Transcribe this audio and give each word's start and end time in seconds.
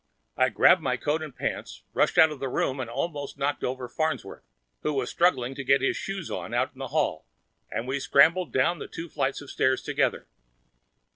I 0.35 0.49
grabbed 0.49 0.81
my 0.81 0.97
coat 0.97 1.21
and 1.21 1.35
pants, 1.35 1.83
rushed 1.93 2.17
out 2.17 2.31
of 2.31 2.39
the 2.39 2.49
room, 2.49 2.79
almost 2.79 3.37
knocked 3.37 3.63
over 3.63 3.87
Farnsworth, 3.87 4.41
who 4.81 4.93
was 4.95 5.11
struggling 5.11 5.53
to 5.53 5.63
get 5.63 5.79
his 5.81 5.95
shoes 5.95 6.31
on 6.31 6.55
out 6.55 6.73
in 6.73 6.79
the 6.79 6.87
hall, 6.87 7.27
and 7.69 7.87
we 7.87 7.99
scrambled 7.99 8.51
down 8.51 8.79
the 8.79 8.87
two 8.87 9.07
flights 9.09 9.41
of 9.41 9.51
stairs 9.51 9.83
together. 9.83 10.25